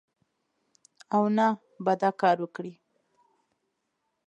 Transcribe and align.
او 1.15 1.21
نه 1.37 1.47
به 1.83 1.93
دا 2.01 2.09
کار 2.21 2.37
وکړي 2.41 2.73